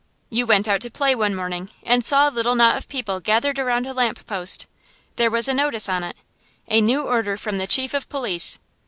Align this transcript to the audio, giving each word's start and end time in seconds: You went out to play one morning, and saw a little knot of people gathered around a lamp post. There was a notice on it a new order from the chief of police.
You 0.31 0.47
went 0.47 0.67
out 0.67 0.81
to 0.81 0.89
play 0.89 1.13
one 1.13 1.35
morning, 1.35 1.69
and 1.83 2.03
saw 2.03 2.27
a 2.27 2.33
little 2.33 2.55
knot 2.55 2.75
of 2.75 2.87
people 2.87 3.19
gathered 3.19 3.59
around 3.59 3.85
a 3.85 3.93
lamp 3.93 4.25
post. 4.25 4.65
There 5.17 5.29
was 5.29 5.47
a 5.47 5.53
notice 5.53 5.87
on 5.87 6.03
it 6.03 6.17
a 6.67 6.81
new 6.81 7.03
order 7.03 7.37
from 7.37 7.59
the 7.59 7.67
chief 7.67 7.93
of 7.93 8.09
police. 8.09 8.57